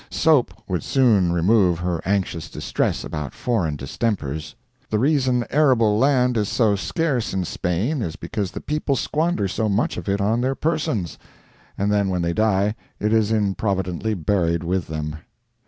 Soap 0.09 0.55
would 0.67 0.81
soon 0.81 1.31
remove 1.31 1.77
her 1.77 2.01
anxious 2.05 2.49
distress 2.49 3.03
about 3.03 3.35
foreign 3.35 3.75
distempers. 3.77 4.55
The 4.89 4.97
reason 4.97 5.45
arable 5.51 5.95
land 5.99 6.37
is 6.37 6.49
so 6.49 6.75
scarce 6.75 7.35
in 7.35 7.45
Spain 7.45 8.01
is 8.01 8.15
because 8.15 8.49
the 8.49 8.61
people 8.61 8.95
squander 8.95 9.47
so 9.47 9.69
much 9.69 9.97
of 9.97 10.09
it 10.09 10.19
on 10.19 10.41
their 10.41 10.55
persons, 10.55 11.19
and 11.77 11.91
then 11.91 12.09
when 12.09 12.23
they 12.23 12.33
die 12.33 12.73
it 12.99 13.13
is 13.13 13.31
improvidently 13.31 14.15
buried 14.15 14.63
with 14.63 14.87
them. 14.87 15.17